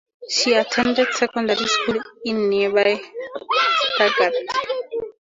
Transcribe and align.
She 0.27 0.53
attended 0.53 1.13
secondary 1.13 1.67
school 1.67 2.01
in 2.25 2.49
nearby 2.49 2.99
Stuttgart. 3.93 4.33